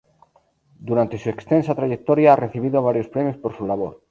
Durante 0.79 1.19
su 1.19 1.29
extensa 1.29 1.75
trayectoria, 1.75 2.33
ha 2.33 2.35
recibido 2.35 2.81
varios 2.81 3.07
premios 3.07 3.37
por 3.37 3.55
su 3.55 3.67
labor. 3.67 3.99